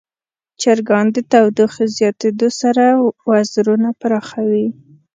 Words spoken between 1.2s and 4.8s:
تودوخې زیاتیدو سره وزرونه پراخوي.